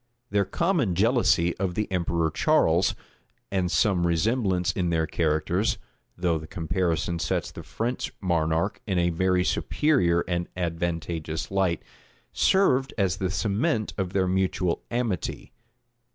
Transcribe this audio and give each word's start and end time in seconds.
Their 0.31 0.45
common 0.45 0.95
jealousy 0.95 1.55
of 1.57 1.75
the 1.75 1.87
emperor 1.91 2.31
Charles, 2.31 2.95
and 3.51 3.69
some 3.69 4.07
resemblance 4.07 4.71
in 4.71 4.89
their 4.89 5.05
characters, 5.05 5.77
(though 6.17 6.39
the 6.39 6.47
comparison 6.47 7.19
sets 7.19 7.51
the 7.51 7.61
French 7.61 8.11
monarch 8.19 8.81
in 8.87 8.97
a 8.97 9.11
very 9.11 9.43
superior 9.43 10.21
and 10.21 10.49
advantageous 10.57 11.51
light,) 11.51 11.83
served 12.33 12.95
as 12.97 13.17
the 13.17 13.29
cement 13.29 13.93
of 13.95 14.11
their 14.13 14.27
mutual 14.27 14.81
amity. 14.89 15.51